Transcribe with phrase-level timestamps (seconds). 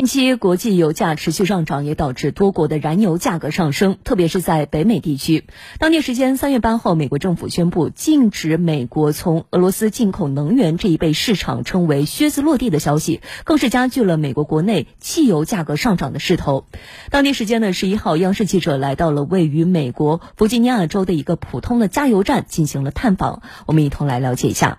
[0.00, 5.44] 近期国际油价持续上涨，也导致多国的燃油价格上升，特别是在北美地区。
[5.78, 16.64] 当地时间三月八号，美国政府宣布禁止美国从俄罗斯进口能源，这一被市场称为“靴子落地”的消息，更是加剧了美国国内汽油价格上涨的势头。
[17.10, 24.78] 当地时间的十一号，央视记者来到了位于美国弗吉尼亚州的一个普通的加油站进行了探访，我们一同来了解一下。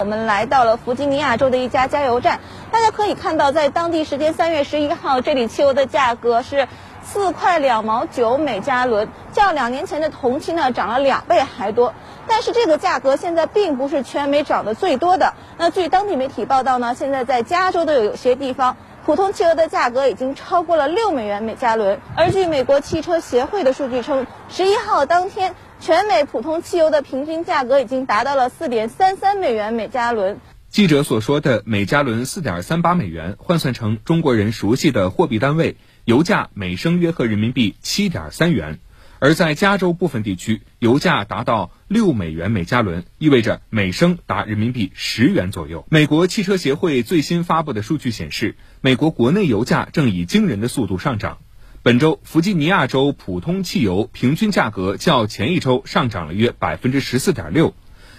[0.00, 6.66] 我们来到了弗吉尼亚州的一家加油站，大家可以看到，在当地时间三月十一号，这里汽油的价格是
[7.02, 11.92] 四块两毛九每加仑，较两年前的同期呢涨了两倍还多。
[12.26, 15.34] 但是这个价格现在并不是全美涨得最多的。
[15.58, 22.00] 那据当地媒体报道呢，现在在加州的有些地方，普通汽油的价格已经超过了六美元每加仑。
[22.16, 25.54] 而据美国汽车协会的数据称，十一号当天。
[25.82, 30.38] 全美普通汽油的平均价格已经达到了四点三三美元每加仑。
[30.68, 38.78] 记者所说的每加仑四点三八美元，换算成中国人熟悉的货币单位，油价每升约合人民币七点三元。
[39.18, 45.84] 而在加州部分地区，油价达到六美元每加仑，意味着每升达人民币十元左右。
[45.90, 51.38] 美国汽车协会最新发布的数据显示，美国国内油价正以惊人的速度上涨。
[51.84, 57.74] 本周，弗吉尼亚州普通汽油平均价格较前一周上涨了约百分之十四点六。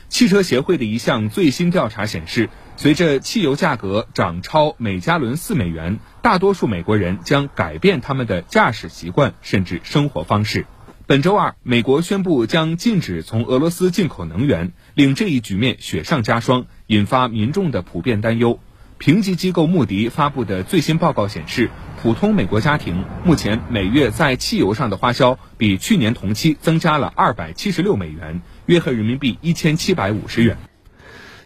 [0.09, 10.65] 汽车协会的一项最新调查显示，随着汽油价格涨超每加仑四美元，大多数美国人将改变他们的驾驶习惯甚至生活方式。
[11.07, 18.59] 本周二，美国宣布将禁止从俄罗斯进口能源，令这一局面雪上加霜，引发民众的普遍担忧。
[19.03, 21.69] 评级机构穆迪发布的最新报告显示，
[22.01, 30.55] 普通美国家庭目前每月在汽油上的花销比去年同期增加了二百七十六美元，约合人民币一千七百五十元。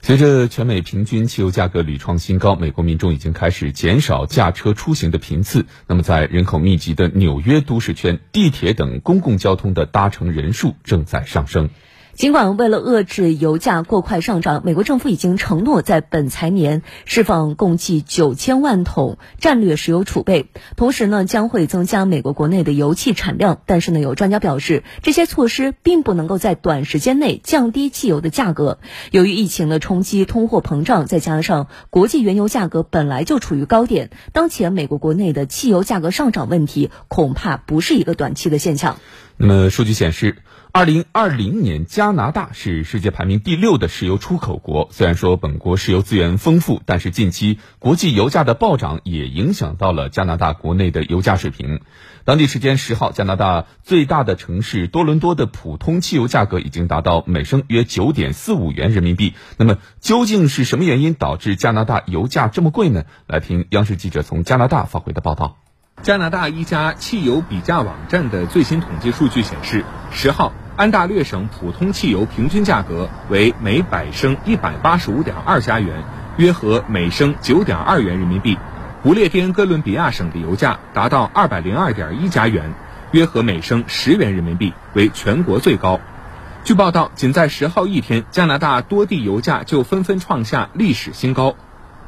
[0.03, 5.65] 随着全美平均汽油价格屡创新高，美国民众已经开始减少驾车出行的频次。
[5.87, 11.71] 那么，在人口密集的纽约都市圈，地铁等公共交通的搭乘人数正在上升。
[12.17, 23.61] 尽管为了遏制油价过快上涨，美国政府已经承诺在本财年释放共计九千万桶战略石油储备，同时呢将会增加美国国内的油气产量。
[23.67, 28.79] 但是呢，有专家表示，这些措施并不能够在短时间内降低汽油的价格。
[29.11, 38.97] 由于疫情的冲击、通货膨胀，再加上国际原油价格本来就处于高点，当前美国国内的汽油价格上涨问题恐怕不是一个短期的现象。
[39.37, 40.37] 那么，数据显示。
[40.73, 44.89] 二零二零年，加拿大是世界排名第六的石油出口国。
[44.91, 51.81] 虽然说本国石油资源丰富，但是近期国际油价的暴涨也影响到了加拿大国内的油价水平。
[52.25, 59.33] 当地时间十号，加拿大最大的城市多伦多的普通汽油价格已经达到每升约九点四五元人民币。
[59.57, 63.05] 那么，究竟是什么原因导致加拿大油价这么贵呢？
[63.25, 65.57] 来听央视记者从加拿大发回的报道。
[66.03, 70.53] 加拿大一家汽油比价网站的最新统计数据显示，十号。
[70.77, 76.03] 安大略省普通汽油平均价格为每百升一百八十五点二加元，
[76.37, 78.59] 约合每升九点二元人民币。
[79.01, 82.73] 不列颠哥伦比亚省的油价达到二百零二点一加元，
[83.11, 85.99] 约合每升十元人民币，为全国最高。
[86.63, 91.55] 据报道，仅在十号一天，加拿大多地油价就纷纷创下历史新高。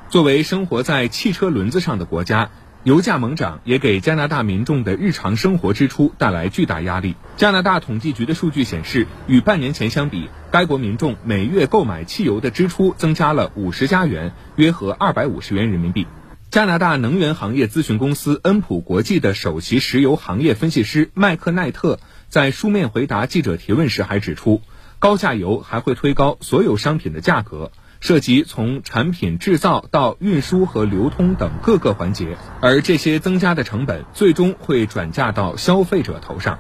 [0.10, 2.50] 作为生活在汽车轮子上的国家。
[2.84, 7.18] 油价猛涨也给加拿大民众的日常生活支出带来巨大压力。
[7.36, 16.08] 加拿大统计局的数据显示，与半年前相比，该国民众每月购买汽油的支出增加了五十加元，约合二百五十元人民币。
[16.50, 24.62] 加拿大能源行业咨询公司恩普国际的首席石油行业分析师麦克奈特在书面回答记者提问时还指出，
[25.00, 27.72] 高价油还会推高所有商品的价格。
[28.00, 36.60] 涉及从产品制造到运输和流通等各个环节，而这些增加的成本最终会转嫁到消费者头上。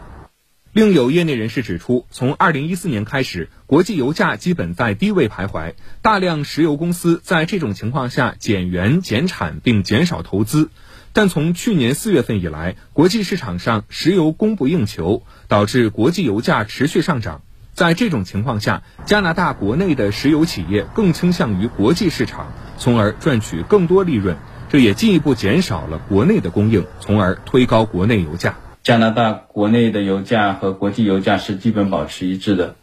[0.72, 5.74] 另有业内人士指出，从2014年开始，国际油价基本在低位徘徊，
[6.04, 10.70] 大量石油公司在这种情况下减员减产并减少投资。
[11.12, 17.42] 但从去年四月份以来，国际市场上石油供不应求，导致国际油价持续上涨。
[17.80, 24.36] 在这种情况下，加拿大国内的石油企业更倾向于国际市场，从而赚取更多利润，
[24.68, 28.58] 这也进一步减少了国内的供应，从而推高国内油价。
[28.84, 32.76] 加拿大国内的油价和国际油价是基本保持一致的，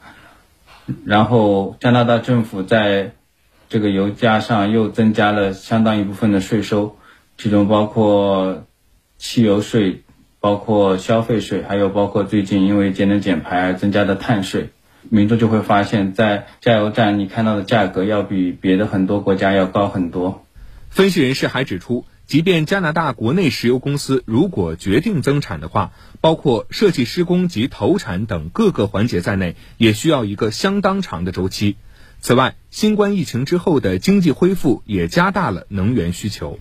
[1.04, 3.12] 然后加拿大政府在
[3.69, 6.96] 这个油价上又增加了相当一部分的税收，
[7.37, 8.64] 其中包括
[9.19, 10.04] 汽油税、
[10.40, 14.70] 包括消费税，还有包括最近因为节能减排而增加的碳税。
[15.11, 20.44] 民众就会发现，在加油站你看到的价格要比别的很多国家要高很多。
[20.91, 31.76] 分析人士还指出，即便加拿大国内石油公司如果决定增产的话，包括设计施工及投产等各个环节在内，也需要一个相当长的周期。
[32.20, 36.59] 此外，新冠疫情之后的经济恢复也加大了能源需求。